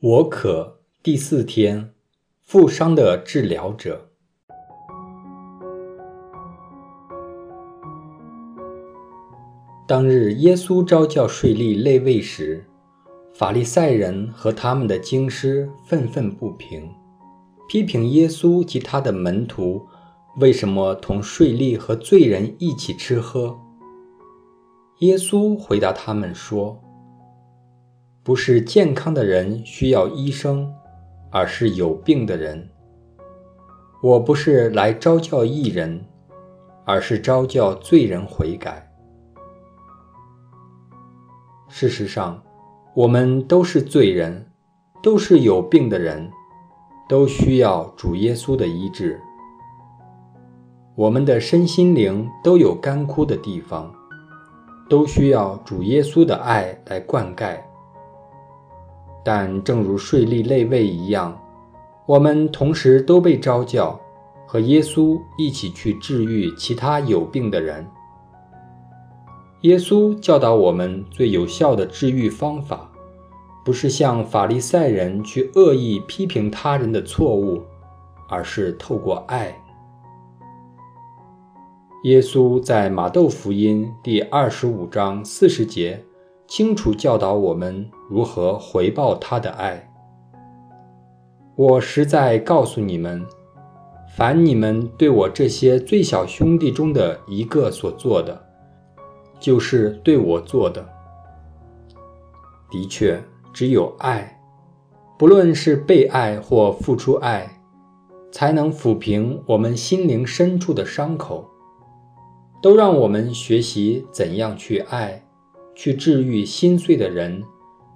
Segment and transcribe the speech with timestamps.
[0.00, 1.92] 我可第四天，
[2.44, 4.10] 负伤的治疗者。
[9.88, 12.64] 当日，耶稣召教税吏类位时，
[13.34, 16.88] 法利赛人和他们的经师愤愤不平，
[17.68, 19.84] 批评耶稣及他的门徒
[20.36, 23.58] 为什么同税吏和罪人一起吃喝。
[25.00, 26.80] 耶稣回答他们说。
[28.28, 30.70] 不是健康的人需要医生，
[31.30, 32.68] 而是有病的人。
[34.02, 36.04] 我不是来招教义人，
[36.84, 38.86] 而是招教罪人悔改。
[41.70, 42.42] 事实上，
[42.92, 44.46] 我们都是罪人，
[45.02, 46.30] 都是有病的人，
[47.08, 49.18] 都需要主耶稣的医治。
[50.94, 53.90] 我们的身心灵都有干枯的地方，
[54.86, 57.58] 都需要主耶稣的爱来灌溉。
[59.30, 61.38] 但正如税吏类位一样，
[62.06, 64.00] 我们同时都被召教，
[64.46, 67.86] 和耶稣一起去治愈其他有病的人。
[69.60, 72.90] 耶稣教导我们最有效的治愈方法，
[73.66, 77.60] 不是向法利赛人去恶意批评他人的错误，
[78.30, 79.54] 而是透过爱。
[82.04, 86.02] 耶稣在马窦福音第二十五章四十节。
[86.48, 89.86] 清楚教导我们如何回报他的爱。
[91.54, 93.22] 我实在告诉你们，
[94.16, 98.46] 凡你们对我这些最小兄弟中的一个所做的，
[99.38, 100.88] 就是对我做的。
[102.70, 104.40] 的确，只有爱，
[105.18, 107.60] 不论是被爱或付出爱，
[108.32, 111.46] 才能抚平我们心灵深处的伤口，
[112.62, 115.22] 都让我们学习怎样去爱。
[115.78, 117.40] 去治愈心碎的人，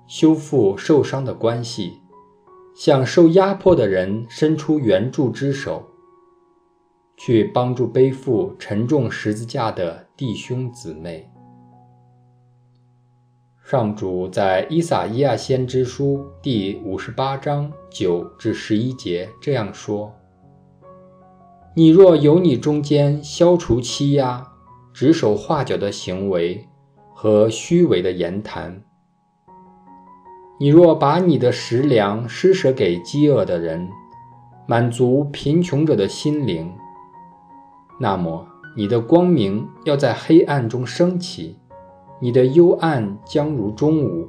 [0.07, 1.95] 修复受伤的关系，
[2.77, 5.83] 向受压迫的人伸出援助之手，
[7.17, 11.29] 去帮助背负沉重十字架的弟兄姊妹。
[13.65, 20.15] 上主在伊撒伊亚先知书第五十八章九至十一节这样说
[21.75, 24.47] ：“你若有你中间消除欺压、
[24.95, 26.65] 指手画脚的行为。”
[27.23, 28.83] 和虚伪的言谈。
[30.59, 33.89] 你若把你的食粮施舍给饥饿的人，
[34.67, 36.69] 满足贫穷者的心灵，
[38.01, 38.45] 那么
[38.77, 41.61] 你的光明要在黑暗中升起，
[42.21, 44.27] 你的幽暗将如中午。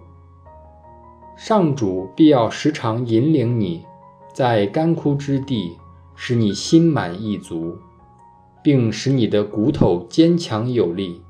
[1.36, 3.88] 上主必要时常引领你，
[4.36, 5.80] 在干枯之地，
[6.14, 7.75] 使你心满意足，
[8.62, 11.24] 并使你的骨头坚强有力。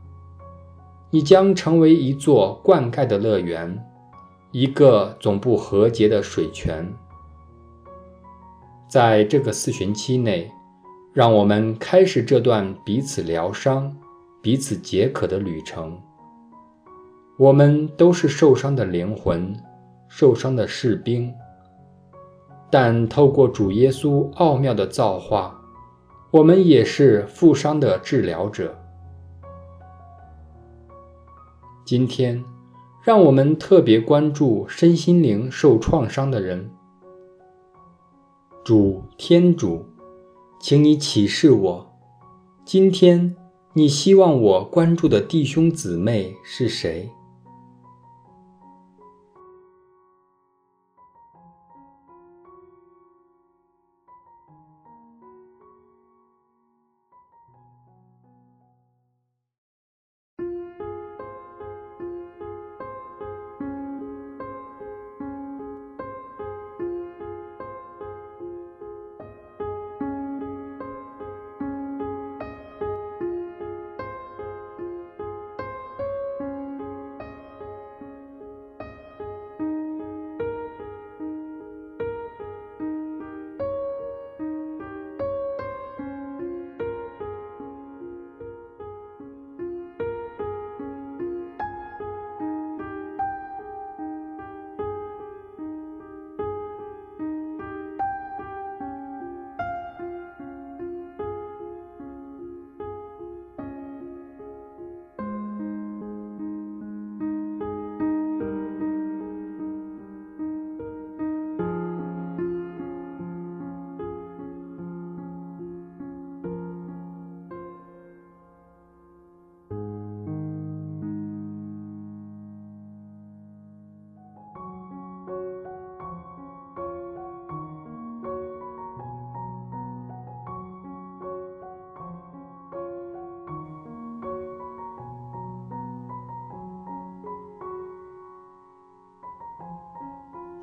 [1.16, 3.86] 你将成为一座灌溉的乐园，
[4.52, 6.92] 一个总不和谐的水泉。
[8.90, 10.50] 在这个四旬期内，
[11.14, 13.96] 让我们开始这段彼此疗伤、
[14.42, 15.96] 彼此解渴的旅程。
[17.38, 19.56] 我们都是受伤的灵魂，
[20.08, 21.32] 受伤的士兵，
[22.72, 25.62] 但透过主耶稣奥妙的造化，
[26.32, 28.76] 我们也是负伤的治疗者。
[31.86, 32.44] 今天，
[33.02, 36.72] 让我们特别关注身心灵受创伤的人。
[38.64, 39.86] 主天主，
[40.62, 41.94] 请你启示我，
[42.64, 43.36] 今天
[43.74, 47.10] 你希望我关注的弟兄姊妹是谁？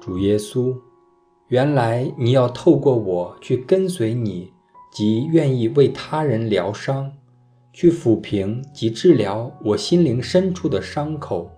[0.00, 0.74] 主耶稣，
[1.48, 4.50] 原来你要透过我去跟随你，
[4.90, 7.12] 即愿意为他人疗伤，
[7.70, 11.50] 去抚平及治疗我心灵深处的伤口。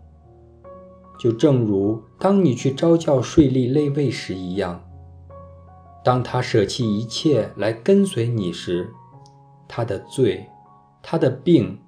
[1.20, 4.82] 就正如当你去招教税吏类位时一样，
[6.04, 8.90] 当他舍弃一切来跟随你时，
[9.68, 10.44] 他的罪、
[11.00, 11.78] 他的病、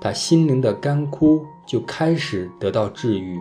[0.00, 3.40] 他心灵的干枯就开始得到治愈。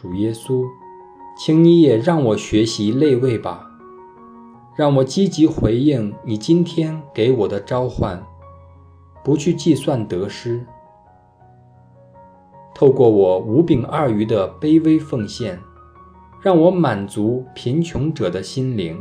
[0.00, 0.64] 主耶稣，
[1.36, 3.70] 请你也让我学习类位吧，
[4.74, 8.24] 让我积极回应你今天给我的召唤，
[9.22, 10.64] 不去计算得失。
[12.74, 15.60] 透过我五饼二鱼的卑微奉献，
[16.40, 18.98] 让我满足贫穷者的心灵，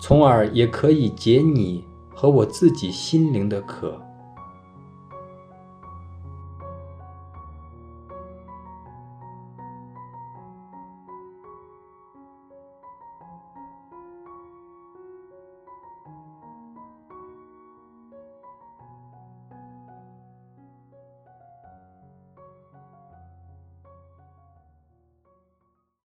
[0.00, 1.84] 从而也可以解你
[2.14, 4.00] 和我自己心灵的渴。